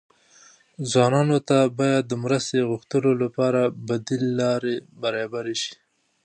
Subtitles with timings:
[0.91, 5.73] ځوانانو ته باید د مرستې غوښتلو لپاره بدیل لارې برابرې شي.